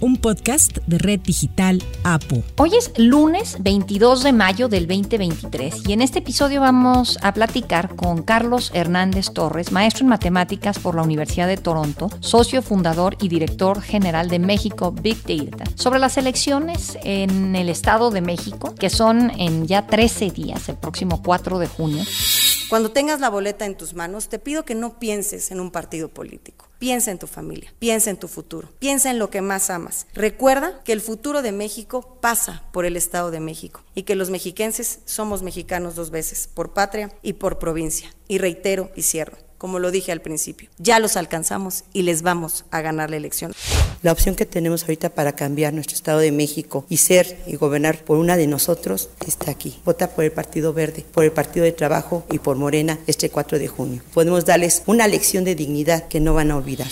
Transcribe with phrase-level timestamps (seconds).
[0.00, 2.42] un podcast de Red Digital APO.
[2.56, 7.94] Hoy es lunes 22 de mayo del 2023 y en este episodio vamos a platicar
[7.96, 13.28] con Carlos Hernández Torres, maestro en matemáticas por la Universidad de Toronto, socio fundador y
[13.28, 18.90] director general de México Big Data, sobre las elecciones en el Estado de México, que
[18.90, 22.04] son en ya 13 días, el próximo 4 de junio.
[22.70, 26.08] Cuando tengas la boleta en tus manos, te pido que no pienses en un partido
[26.08, 26.68] político.
[26.78, 30.06] Piensa en tu familia, piensa en tu futuro, piensa en lo que más amas.
[30.14, 34.30] Recuerda que el futuro de México pasa por el Estado de México y que los
[34.30, 38.14] mexiquenses somos mexicanos dos veces, por patria y por provincia.
[38.28, 40.70] Y reitero y cierro como lo dije al principio.
[40.78, 43.52] Ya los alcanzamos y les vamos a ganar la elección.
[44.00, 48.02] La opción que tenemos ahorita para cambiar nuestro Estado de México y ser y gobernar
[48.02, 49.78] por una de nosotros está aquí.
[49.84, 53.58] Vota por el Partido Verde, por el Partido de Trabajo y por Morena este 4
[53.58, 54.02] de junio.
[54.14, 56.88] Podemos darles una lección de dignidad que no van a olvidar.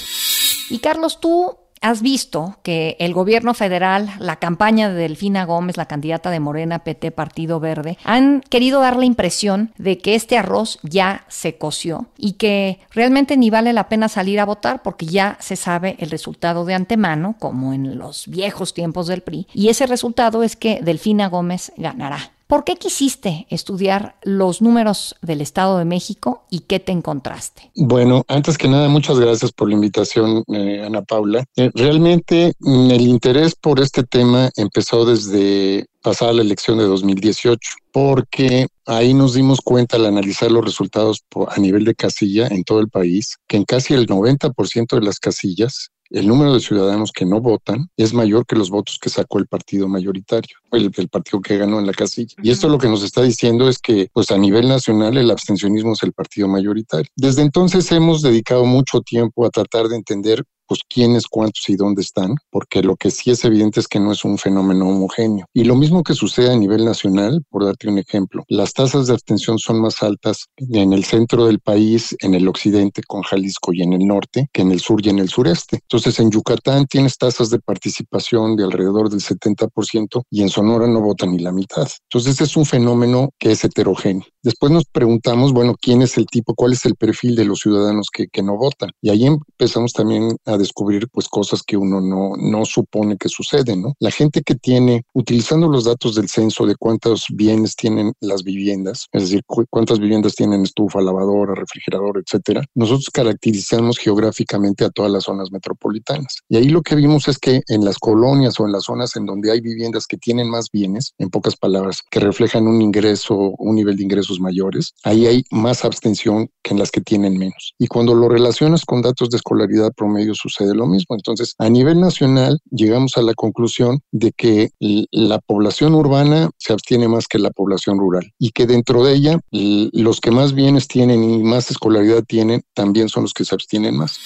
[0.68, 5.86] Y Carlos, tú Has visto que el gobierno federal, la campaña de Delfina Gómez, la
[5.86, 10.78] candidata de Morena PT Partido Verde, han querido dar la impresión de que este arroz
[10.82, 15.36] ya se coció y que realmente ni vale la pena salir a votar porque ya
[15.40, 19.86] se sabe el resultado de antemano, como en los viejos tiempos del PRI, y ese
[19.86, 22.32] resultado es que Delfina Gómez ganará.
[22.48, 27.70] ¿Por qué quisiste estudiar los números del Estado de México y qué te encontraste?
[27.76, 31.44] Bueno, antes que nada, muchas gracias por la invitación, eh, Ana Paula.
[31.56, 37.58] Eh, realmente mm, el interés por este tema empezó desde pasada la elección de 2018,
[37.92, 42.80] porque ahí nos dimos cuenta al analizar los resultados a nivel de casilla en todo
[42.80, 47.26] el país, que en casi el 90% de las casillas el número de ciudadanos que
[47.26, 51.40] no votan es mayor que los votos que sacó el partido mayoritario, el, el, partido
[51.40, 52.34] que ganó en la casilla.
[52.42, 55.92] Y esto lo que nos está diciendo es que, pues a nivel nacional, el abstencionismo
[55.92, 57.10] es el partido mayoritario.
[57.16, 62.02] Desde entonces hemos dedicado mucho tiempo a tratar de entender pues quiénes, cuántos y dónde
[62.02, 65.46] están, porque lo que sí es evidente es que no es un fenómeno homogéneo.
[65.54, 69.14] Y lo mismo que sucede a nivel nacional, por darte un ejemplo, las tasas de
[69.14, 73.82] abstención son más altas en el centro del país, en el occidente con Jalisco y
[73.82, 75.80] en el norte, que en el sur y en el sureste.
[75.82, 81.00] Entonces en Yucatán tienes tasas de participación de alrededor del 70% y en Sonora no
[81.00, 81.88] votan ni la mitad.
[82.10, 84.26] Entonces es un fenómeno que es heterogéneo.
[84.42, 88.08] Después nos preguntamos, bueno, ¿quién es el tipo, cuál es el perfil de los ciudadanos
[88.12, 88.90] que, que no votan?
[89.00, 93.82] Y ahí empezamos también a descubrir pues cosas que uno no, no supone que suceden,
[93.82, 93.94] ¿no?
[94.00, 99.06] La gente que tiene, utilizando los datos del censo de cuántos bienes tienen las viviendas,
[99.12, 105.24] es decir, cuántas viviendas tienen estufa, lavadora, refrigerador, etcétera, nosotros caracterizamos geográficamente a todas las
[105.24, 106.38] zonas metropolitanas.
[106.48, 109.26] Y ahí lo que vimos es que en las colonias o en las zonas en
[109.26, 113.76] donde hay viviendas que tienen más bienes, en pocas palabras, que reflejan un ingreso, un
[113.76, 117.74] nivel de ingresos mayores, ahí hay más abstención que en las que tienen menos.
[117.78, 121.16] Y cuando lo relacionas con datos de escolaridad promedio, sucede lo mismo.
[121.16, 127.08] Entonces, a nivel nacional, llegamos a la conclusión de que la población urbana se abstiene
[127.08, 131.24] más que la población rural y que dentro de ella los que más bienes tienen
[131.24, 134.18] y más escolaridad tienen también son los que se abstienen más.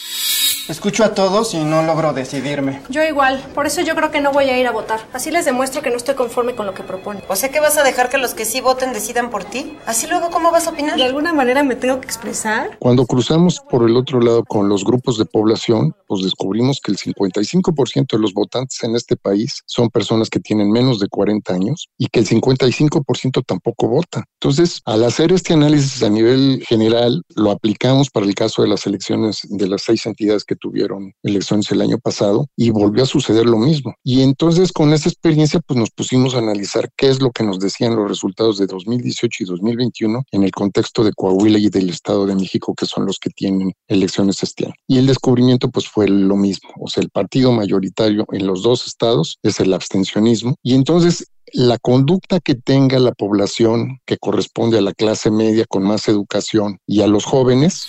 [0.68, 2.82] Escucho a todos y no logro decidirme.
[2.88, 5.00] Yo igual, por eso yo creo que no voy a ir a votar.
[5.12, 7.22] Así les demuestro que no estoy conforme con lo que proponen.
[7.28, 9.76] O sea que vas a dejar que los que sí voten decidan por ti.
[9.86, 10.96] Así luego, ¿cómo vas a opinar?
[10.96, 12.78] De alguna manera me tengo que expresar.
[12.78, 16.98] Cuando cruzamos por el otro lado con los grupos de población, pues descubrimos que el
[16.98, 21.88] 55% de los votantes en este país son personas que tienen menos de 40 años
[21.98, 24.24] y que el 55% tampoco vota.
[24.40, 28.86] Entonces, al hacer este análisis a nivel general, lo aplicamos para el caso de las
[28.86, 33.46] elecciones de las seis entidades que tuvieron elecciones el año pasado y volvió a suceder
[33.46, 33.94] lo mismo.
[34.02, 37.58] Y entonces con esa experiencia pues nos pusimos a analizar qué es lo que nos
[37.58, 42.26] decían los resultados de 2018 y 2021 en el contexto de Coahuila y del Estado
[42.26, 44.74] de México que son los que tienen elecciones este año.
[44.86, 48.86] Y el descubrimiento pues fue lo mismo, o sea, el partido mayoritario en los dos
[48.86, 54.82] estados es el abstencionismo y entonces la conducta que tenga la población que corresponde a
[54.82, 57.86] la clase media con más educación y a los jóvenes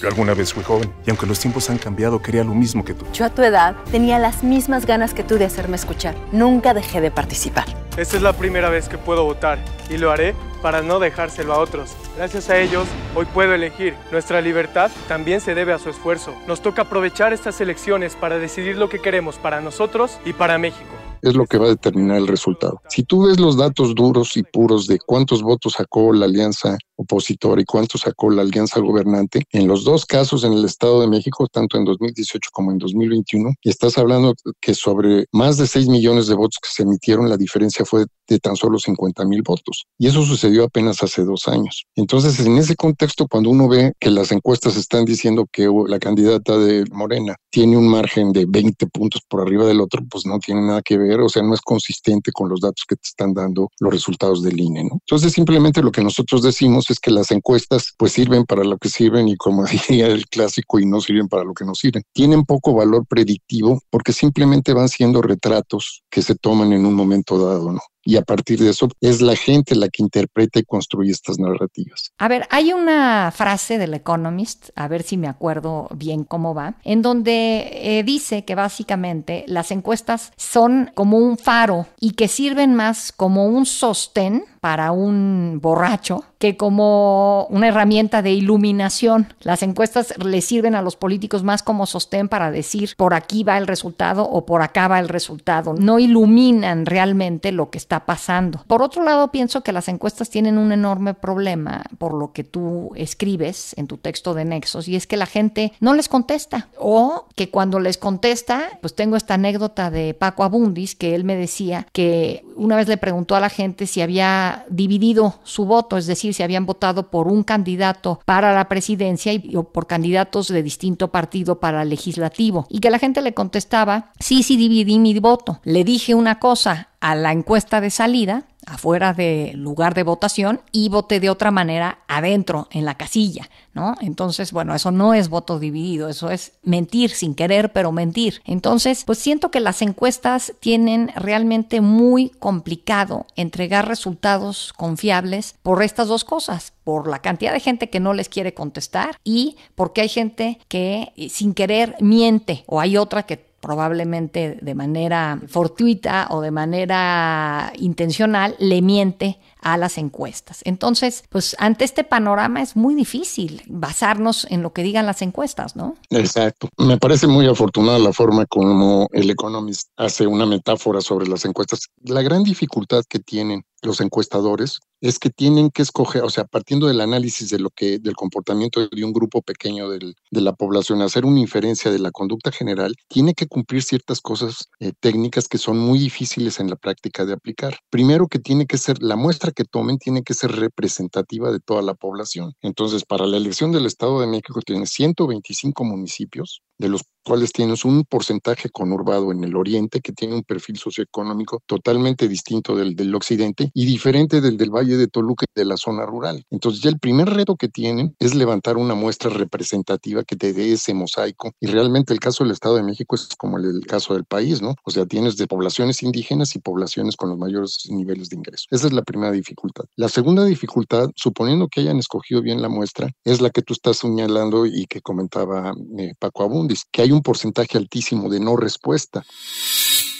[0.00, 2.94] yo alguna vez fui joven y aunque los tiempos han cambiado, quería lo mismo que
[2.94, 3.06] tú.
[3.12, 6.14] Yo a tu edad tenía las mismas ganas que tú de hacerme escuchar.
[6.32, 7.64] Nunca dejé de participar.
[7.96, 9.58] Esta es la primera vez que puedo votar
[9.88, 11.96] y lo haré para no dejárselo a otros.
[12.16, 13.94] Gracias a ellos, hoy puedo elegir.
[14.12, 16.34] Nuestra libertad también se debe a su esfuerzo.
[16.46, 20.90] Nos toca aprovechar estas elecciones para decidir lo que queremos para nosotros y para México
[21.22, 22.80] es lo que va a determinar el resultado.
[22.88, 27.60] Si tú ves los datos duros y puros de cuántos votos sacó la alianza opositora
[27.60, 29.42] y cuánto sacó la alianza gobernante.
[29.50, 33.54] En los dos casos en el Estado de México, tanto en 2018 como en 2021,
[33.62, 37.36] y estás hablando que sobre más de 6 millones de votos que se emitieron, la
[37.36, 39.86] diferencia fue de tan solo 50 mil votos.
[39.98, 41.84] Y eso sucedió apenas hace dos años.
[41.94, 46.58] Entonces, en ese contexto, cuando uno ve que las encuestas están diciendo que la candidata
[46.58, 50.62] de Morena tiene un margen de 20 puntos por arriba del otro, pues no tiene
[50.62, 53.68] nada que ver, o sea, no es consistente con los datos que te están dando
[53.80, 54.98] los resultados del INE, ¿no?
[55.06, 58.88] Entonces, simplemente lo que nosotros decimos es que las encuestas pues sirven para lo que
[58.88, 62.02] sirven y como diría el clásico y no sirven para lo que no sirven.
[62.12, 67.38] Tienen poco valor predictivo porque simplemente van siendo retratos que se toman en un momento
[67.38, 67.80] dado, ¿no?
[68.06, 72.12] Y a partir de eso es la gente la que interpreta y construye estas narrativas.
[72.18, 76.76] A ver, hay una frase del Economist, a ver si me acuerdo bien cómo va,
[76.84, 82.74] en donde eh, dice que básicamente las encuestas son como un faro y que sirven
[82.74, 89.32] más como un sostén para un borracho que como una herramienta de iluminación.
[89.40, 93.58] Las encuestas le sirven a los políticos más como sostén para decir por aquí va
[93.58, 95.74] el resultado o por acá va el resultado.
[95.74, 98.64] No iluminan realmente lo que está pasando.
[98.66, 102.92] Por otro lado, pienso que las encuestas tienen un enorme problema por lo que tú
[102.94, 107.26] escribes en tu texto de Nexos y es que la gente no les contesta o
[107.34, 111.86] que cuando les contesta, pues tengo esta anécdota de Paco Abundis que él me decía
[111.92, 116.34] que una vez le preguntó a la gente si había dividido su voto, es decir,
[116.34, 121.08] si habían votado por un candidato para la presidencia y, o por candidatos de distinto
[121.08, 122.66] partido para el legislativo.
[122.68, 125.60] Y que la gente le contestaba, sí, sí, dividí mi voto.
[125.64, 130.88] Le dije una cosa a la encuesta de salida afuera del lugar de votación y
[130.88, 133.94] voté de otra manera adentro, en la casilla, ¿no?
[134.00, 138.42] Entonces, bueno, eso no es voto dividido, eso es mentir sin querer, pero mentir.
[138.44, 146.08] Entonces, pues siento que las encuestas tienen realmente muy complicado entregar resultados confiables por estas
[146.08, 150.08] dos cosas, por la cantidad de gente que no les quiere contestar y porque hay
[150.08, 156.40] gente que eh, sin querer miente o hay otra que probablemente de manera fortuita o
[156.40, 160.60] de manera intencional, le miente a las encuestas.
[160.62, 165.74] Entonces, pues ante este panorama es muy difícil basarnos en lo que digan las encuestas,
[165.74, 165.96] ¿no?
[166.10, 166.68] Exacto.
[166.78, 171.88] Me parece muy afortunada la forma como el Economist hace una metáfora sobre las encuestas.
[172.04, 176.86] La gran dificultad que tienen los encuestadores es que tienen que escoger, o sea, partiendo
[176.86, 181.02] del análisis de lo que, del comportamiento de un grupo pequeño del, de la población,
[181.02, 185.58] hacer una inferencia de la conducta general, tiene que cumplir ciertas cosas eh, técnicas que
[185.58, 187.78] son muy difíciles en la práctica de aplicar.
[187.90, 191.82] Primero que tiene que ser, la muestra que tomen tiene que ser representativa de toda
[191.82, 192.54] la población.
[192.62, 197.84] Entonces, para la elección del Estado de México tiene 125 municipios, de los cuales tienes
[197.84, 203.14] un porcentaje conurbado en el oriente que tiene un perfil socioeconómico totalmente distinto del del
[203.14, 206.44] occidente y diferente del del Valle de Toluca y de la zona rural.
[206.50, 210.72] Entonces ya el primer reto que tienen es levantar una muestra representativa que te dé
[210.72, 214.24] ese mosaico y realmente el caso del Estado de México es como el, caso del
[214.24, 214.74] país, ¿no?
[214.84, 218.66] O sea, tienes de poblaciones indígenas y poblaciones con los mayores niveles de ingreso.
[218.70, 219.84] Esa es la primera dificultad.
[219.96, 223.98] La segunda dificultad, suponiendo que hayan escogido bien la muestra, es la que tú estás
[223.98, 229.24] señalando y que comentaba eh, Paco Abundis, que hay un porcentaje altísimo de no respuesta.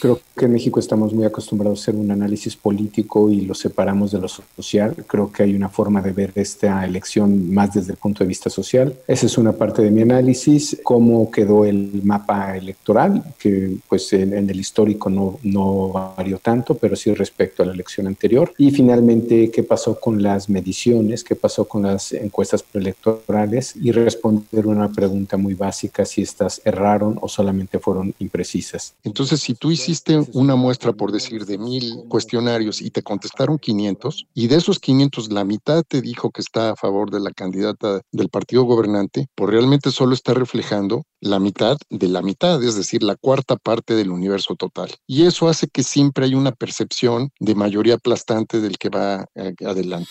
[0.01, 4.11] Creo que en México estamos muy acostumbrados a hacer un análisis político y lo separamos
[4.11, 4.95] de lo social.
[5.07, 8.51] Creo que hay una forma de ver esta elección más desde el punto de vista
[8.51, 8.95] social.
[9.07, 10.79] Esa es una parte de mi análisis.
[10.83, 16.97] Cómo quedó el mapa electoral, que pues en, el histórico no, no varió tanto, pero
[16.97, 18.53] sí respecto a la elección anterior.
[18.59, 24.67] Y finalmente, qué pasó con las mediciones, qué pasó con las encuestas preelectorales y responder
[24.67, 28.95] una pregunta muy básica, si estas erraron o solamente fueron imprecisas.
[29.03, 33.59] Entonces, si tú hiciste hiciste una muestra, por decir, de mil cuestionarios y te contestaron
[33.59, 37.31] 500, y de esos 500 la mitad te dijo que está a favor de la
[37.31, 42.75] candidata del partido gobernante, pues realmente solo está reflejando la mitad de la mitad, es
[42.75, 44.95] decir, la cuarta parte del universo total.
[45.07, 49.55] Y eso hace que siempre hay una percepción de mayoría aplastante del que va eh,
[49.65, 50.11] adelante.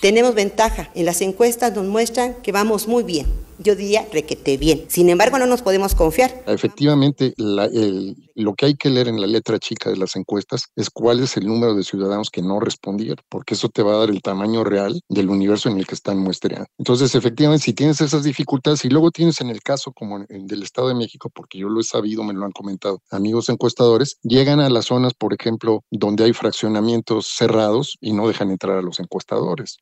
[0.00, 0.90] Tenemos ventaja.
[0.94, 3.26] En las encuestas nos muestran que vamos muy bien.
[3.58, 4.84] Yo diría requete bien.
[4.88, 6.42] Sin embargo, no nos podemos confiar.
[6.46, 7.34] Efectivamente,
[8.40, 11.36] lo que hay que leer en la letra chica de las encuestas es cuál es
[11.36, 14.64] el número de ciudadanos que no respondieron, porque eso te va a dar el tamaño
[14.64, 16.66] real del universo en el que están muestreando.
[16.78, 20.62] Entonces, efectivamente, si tienes esas dificultades y luego tienes en el caso como el del
[20.62, 24.60] Estado de México, porque yo lo he sabido, me lo han comentado amigos encuestadores, llegan
[24.60, 29.00] a las zonas, por ejemplo, donde hay fraccionamientos cerrados y no dejan entrar a los
[29.00, 29.20] encuestadores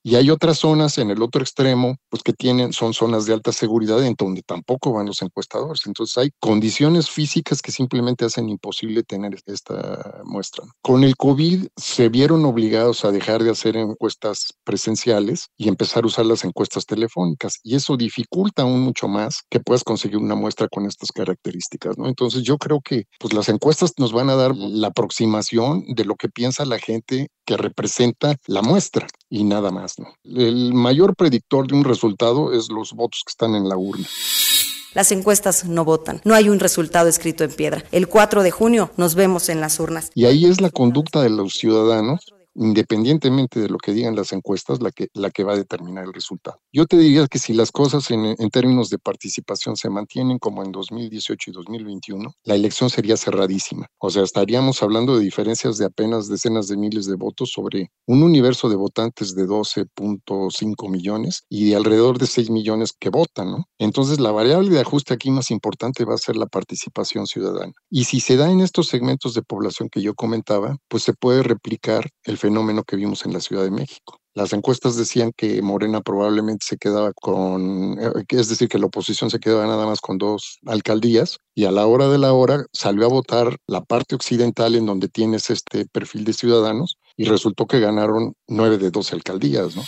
[0.03, 3.53] y hay otras zonas en el otro extremo, pues que tienen, son zonas de alta
[3.53, 5.83] seguridad en donde tampoco van los encuestadores.
[5.87, 10.65] Entonces hay condiciones físicas que simplemente hacen hacen imposible tener esta muestra.
[10.83, 16.07] Con el COVID se vieron obligados a dejar de hacer encuestas presenciales y empezar a
[16.07, 20.69] usar las encuestas telefónicas y eso dificulta aún mucho más que puedas conseguir una muestra
[20.69, 22.09] con estas características, ¿no?
[22.09, 26.17] Entonces yo creo que pues las encuestas nos van a dar la aproximación de lo
[26.17, 30.09] que piensa la gente que representa la muestra y nada más, ¿no?
[30.25, 34.07] El mayor predictor de un resultado es los votos que están en la urna.
[34.95, 36.21] Las encuestas no votan.
[36.25, 37.85] No hay un resultado escrito en piedra.
[37.93, 40.11] El 4 de junio nos vemos en las urnas.
[40.15, 44.83] Y ahí es la conducta de los ciudadanos independientemente de lo que digan las encuestas,
[44.83, 46.61] la que, la que va a determinar el resultado.
[46.73, 50.65] Yo te diría que si las cosas en, en, términos de participación se mantienen como
[50.65, 53.87] en 2018 y 2021, la elección sería cerradísima.
[53.99, 58.23] O sea, estaríamos hablando de diferencias de apenas decenas de miles de votos sobre un
[58.23, 63.69] universo de votantes de 12.5 millones y de alrededor de 6 millones que votan, ¿no?
[63.79, 67.73] Entonces, la variable de ajuste aquí más importante va a ser la participación ciudadana.
[67.91, 71.43] Y si se da en estos segmentos de población que yo comentaba, pues se puede
[71.43, 74.21] replicar el fenómeno fenómeno que vimos en la Ciudad de México.
[74.35, 79.31] Las encuestas decían que Morena probablemente se quedaba con, eh, es decir, que la oposición
[79.31, 83.05] se quedaba nada más con dos alcaldías y a la hora de la hora salió
[83.05, 87.81] a votar la parte occidental en donde tienes este perfil de ciudadanos y resultó que
[87.81, 89.83] ganaron nueve de doce alcaldías, ¿no?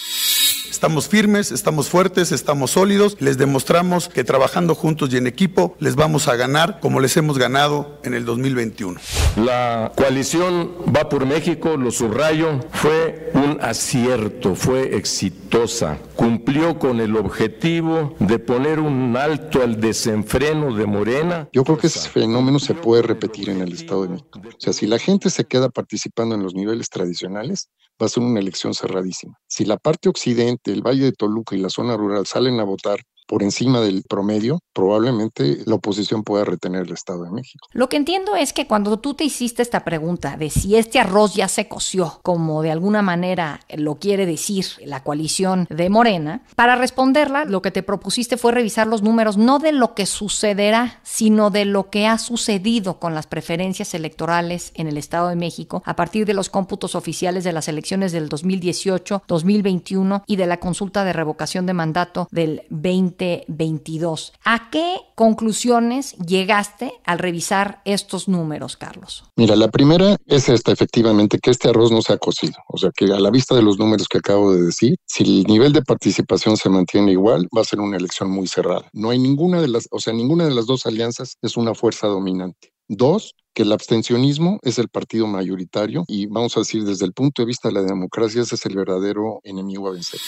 [0.70, 3.16] Estamos firmes, estamos fuertes, estamos sólidos.
[3.20, 7.38] Les demostramos que trabajando juntos y en equipo les vamos a ganar como les hemos
[7.38, 9.00] ganado en el 2021.
[9.36, 15.98] La coalición Va por México, lo subrayo, fue un acierto, fue exitosa.
[16.16, 21.48] Cumplió con el objetivo de poner un alto al desenfreno de Morena.
[21.52, 24.40] Yo creo que ese fenómeno se puede repetir en el Estado de México.
[24.40, 27.70] O sea, si la gente se queda participando en los niveles tradicionales,
[28.00, 29.37] va a ser una elección cerradísima.
[29.49, 33.00] Si la parte occidente, el Valle de Toluca y la zona rural salen a votar
[33.30, 37.64] por encima del promedio, probablemente la oposición pueda retener el Estado de México.
[37.72, 41.34] Lo que entiendo es que cuando tú te hiciste esta pregunta de si este arroz
[41.37, 46.75] ya se coció, como de alguna manera lo quiere decir la coalición de Morena, para
[46.75, 51.50] responderla lo que te propusiste fue revisar los números no de lo que sucederá, sino
[51.50, 55.94] de lo que ha sucedido con las preferencias electorales en el Estado de México a
[55.94, 61.04] partir de los cómputos oficiales de las elecciones del 2018, 2021 y de la consulta
[61.04, 64.32] de revocación de mandato del 20 2022.
[64.44, 69.24] ¿A qué conclusiones llegaste al revisar estos números, Carlos?
[69.36, 72.54] Mira, la primera es esta, efectivamente, que este arroz no se ha cocido.
[72.68, 75.44] O sea, que a la vista de los números que acabo de decir, si el
[75.44, 78.88] nivel de participación se mantiene igual, va a ser una elección muy cerrada.
[78.92, 82.06] No hay ninguna de las, o sea, ninguna de las dos alianzas es una fuerza
[82.06, 82.72] dominante.
[82.88, 87.42] Dos, que el abstencionismo es el partido mayoritario y vamos a decir desde el punto
[87.42, 90.20] de vista de la democracia ese es el verdadero enemigo a vencer.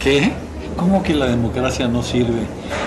[0.00, 0.32] ¿Qué?
[0.78, 2.40] ¿Cómo que la democracia no sirve?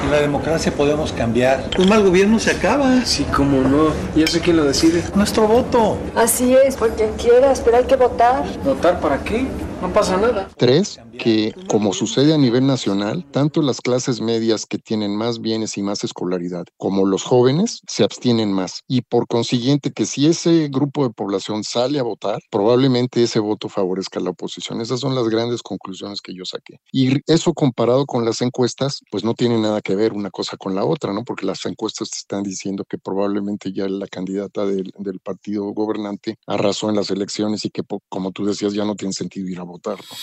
[0.04, 1.70] En la democracia podemos cambiar.
[1.78, 3.06] Un mal gobierno se acaba.
[3.06, 3.90] Sí, cómo no.
[4.16, 5.04] ¿Y eso quién lo decide?
[5.14, 6.00] Nuestro voto.
[6.16, 8.44] Así es, por quien quieras, pero hay que votar.
[8.64, 9.46] ¿Votar para qué?
[9.80, 10.48] No pasa nada.
[10.58, 15.78] Tres, que como sucede a nivel nacional, tanto las clases medias que tienen más bienes
[15.78, 18.84] y más escolaridad, como los jóvenes, se abstienen más.
[18.88, 23.70] Y por consiguiente, que si ese grupo de población sale a votar, probablemente ese voto
[23.70, 24.82] favorezca a la oposición.
[24.82, 26.80] Esas son las grandes conclusiones que yo saqué.
[26.92, 30.76] Y eso comparado con las encuestas, pues no tiene nada que ver una cosa con
[30.76, 31.24] la otra, ¿no?
[31.24, 36.38] Porque las encuestas te están diciendo que probablemente ya la candidata del, del partido gobernante
[36.48, 39.64] arrasó en las elecciones y que, como tú decías, ya no tiene sentido ir a
[39.64, 40.18] votar, ¿no?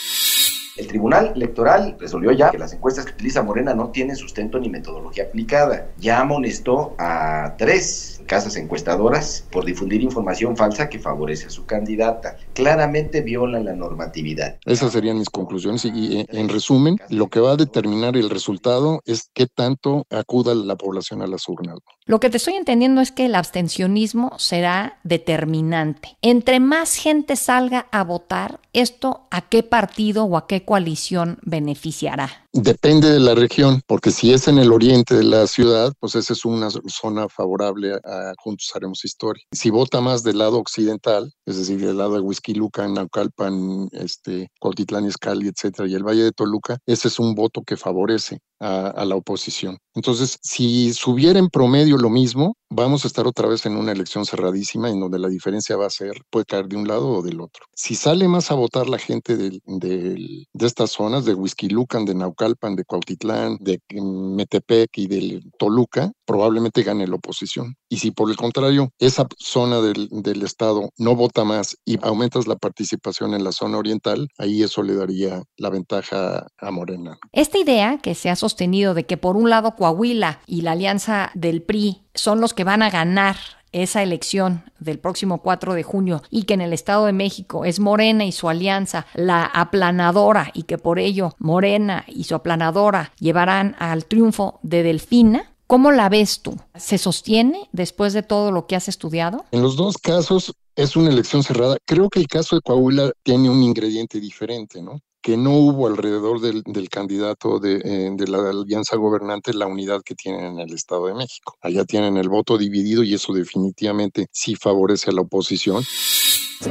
[0.77, 4.69] El Tribunal Electoral resolvió ya que las encuestas que utiliza Morena no tienen sustento ni
[4.69, 5.89] metodología aplicada.
[5.99, 12.37] Ya amonestó a tres casas encuestadoras por difundir información falsa que favorece a su candidata.
[12.55, 14.59] Claramente viola la normatividad.
[14.65, 19.31] Esas serían mis conclusiones y, en resumen, lo que va a determinar el resultado es
[19.35, 21.79] qué tanto acuda la población a las urnas.
[22.07, 26.17] Lo que te estoy entendiendo es que el abstencionismo será determinante.
[26.23, 32.40] Entre más gente salga a votar, ¿esto a qué partido o a qué coalición beneficiará?
[32.53, 36.33] Depende de la región, porque si es en el oriente de la ciudad, pues esa
[36.33, 39.45] es una zona favorable a Juntos Haremos Historia.
[39.53, 45.07] Si vota más del lado occidental, es decir, del lado de Huizquilucan, Naucalpan, este, Cuautitlán
[45.07, 49.17] Izcalli, etcétera, y el Valle de Toluca, ese es un voto que favorece a, la
[49.17, 49.79] oposición.
[49.95, 54.27] Entonces, si subiera en promedio lo mismo, vamos a estar otra vez en una elección
[54.27, 57.41] cerradísima en donde la diferencia va a ser, puede caer de un lado o del
[57.41, 57.65] otro.
[57.75, 62.85] Si sale más a votar la gente de estas zonas, de Huizquilucan, de Naucalpan, de
[62.85, 67.77] Cuautitlán, de Metepec y de Toluca, probablemente gane la oposición.
[67.89, 72.47] Y si por el contrario, esa zona del, del estado no vota más y aumentas
[72.47, 77.19] la participación en la zona oriental, ahí eso le daría la ventaja a Morena.
[77.33, 81.31] Esta idea que se ha sostenido de que por un lado Coahuila y la alianza
[81.35, 83.37] del PRI son los que van a ganar
[83.73, 87.81] esa elección del próximo 4 de junio y que en el Estado de México es
[87.81, 93.77] Morena y su alianza la aplanadora y que por ello Morena y su aplanadora llevarán
[93.79, 96.57] al triunfo de Delfina, ¿Cómo la ves tú?
[96.75, 99.45] ¿Se sostiene después de todo lo que has estudiado?
[99.53, 101.77] En los dos casos es una elección cerrada.
[101.87, 104.99] Creo que el caso de Coahuila tiene un ingrediente diferente, ¿no?
[105.23, 110.15] Que no hubo alrededor del, candidato de, eh, de, la alianza gobernante la unidad que
[110.15, 111.57] tienen en el Estado de México.
[111.61, 115.85] Allá tienen el voto dividido y eso definitivamente sí favorece a la oposición.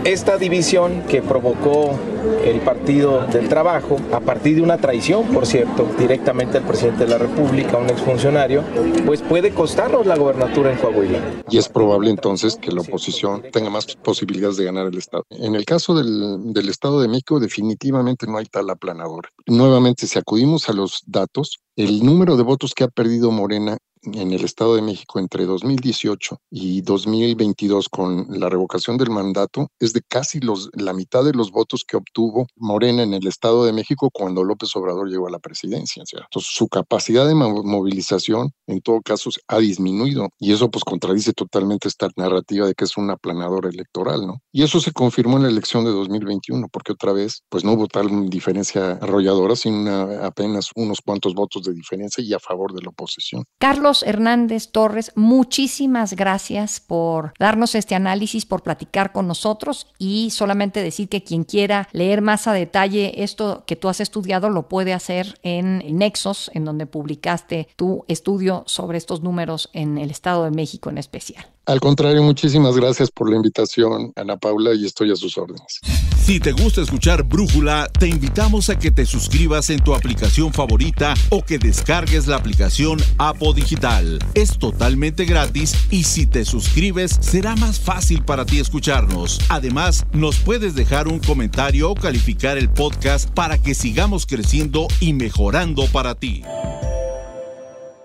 [0.04, 1.98] Esta división que provocó
[2.46, 7.10] el Partido del Trabajo, a partir de una traición, por cierto, directamente al presidente de
[7.10, 8.64] la República, un exfuncionario,
[9.08, 11.20] pues puede costarnos la gobernatura en Coahuila.
[11.50, 15.26] Y es probable entonces que la oposición tenga más posibilidades de ganar el Estado.
[15.32, 19.30] En el caso del, del Estado de México, definitivamente no hay tal aplanador.
[19.48, 24.32] Nuevamente, si acudimos a los datos, el número de votos que ha perdido Morena en
[24.32, 30.02] el Estado de México entre 2018 y 2022 con la revocación del mandato es de
[30.02, 34.10] casi los, la mitad de los votos que obtuvo Morena en el Estado de México
[34.12, 36.04] cuando López Obrador llegó a la presidencia.
[36.04, 41.88] Entonces, su capacidad de movilización en todo caso ha disminuido y eso pues contradice totalmente
[41.88, 44.42] esta narrativa de que es un aplanador electoral, ¿no?
[44.52, 47.88] Y eso se confirmó en la elección de 2021 porque otra vez pues no hubo
[47.88, 49.90] tal diferencia arrolladora, sino
[50.24, 53.44] apenas unos cuantos votos de diferencia y a favor de la oposición.
[53.60, 60.84] Carlos Hernández Torres, muchísimas gracias por darnos este análisis, por platicar con nosotros y solamente
[60.84, 64.94] decir que quien quiera leer más a detalle esto que tú has estudiado lo puede
[64.94, 70.52] hacer en Nexos, en donde publicaste tu estudio sobre estos números en el Estado de
[70.52, 71.46] México en especial.
[71.70, 75.80] Al contrario, muchísimas gracias por la invitación, Ana Paula, y estoy a sus órdenes.
[76.20, 81.14] Si te gusta escuchar Brújula, te invitamos a que te suscribas en tu aplicación favorita
[81.30, 84.18] o que descargues la aplicación Apo Digital.
[84.34, 89.40] Es totalmente gratis y si te suscribes será más fácil para ti escucharnos.
[89.50, 95.14] Además, nos puedes dejar un comentario o calificar el podcast para que sigamos creciendo y
[95.14, 96.42] mejorando para ti.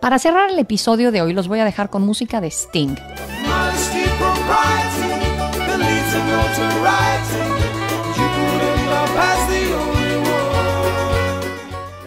[0.02, 2.97] Para cerrar el episodio de hoy los voy a dejar con música de Sting.
[4.44, 5.08] sobriety
[5.56, 7.43] that leads to notoriety.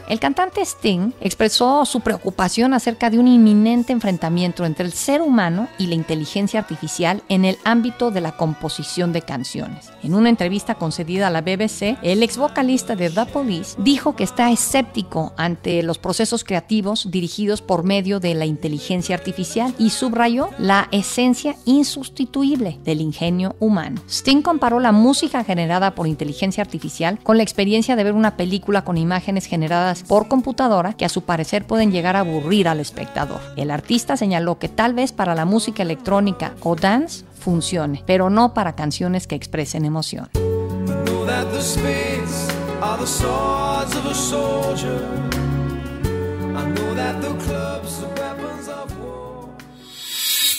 [0.07, 5.67] El cantante Sting expresó su preocupación acerca de un inminente enfrentamiento entre el ser humano
[5.77, 9.91] y la inteligencia artificial en el ámbito de la composición de canciones.
[10.03, 14.23] En una entrevista concedida a la BBC, el ex vocalista de The Police dijo que
[14.23, 20.51] está escéptico ante los procesos creativos dirigidos por medio de la inteligencia artificial y subrayó
[20.57, 24.01] la esencia insustituible del ingenio humano.
[24.07, 28.85] Sting comparó la música generada por inteligencia artificial con la experiencia de ver una película
[28.85, 33.39] con imágenes generadas por computadora que a su parecer pueden llegar a aburrir al espectador.
[33.55, 38.53] El artista señaló que tal vez para la música electrónica o dance funcione, pero no
[38.53, 40.29] para canciones que expresen emoción.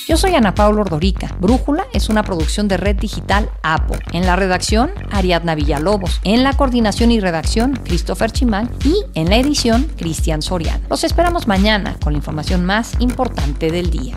[0.09, 1.37] Yo soy Ana Paula Ordorica.
[1.39, 3.95] Brújula es una producción de Red Digital APO.
[4.13, 6.23] En la redacción, Ariadna Villalobos.
[6.25, 8.71] En la coordinación y redacción, Christopher Chimán.
[8.85, 10.83] Y en la edición, Cristian Soriano.
[10.89, 14.17] Los esperamos mañana con la información más importante del día.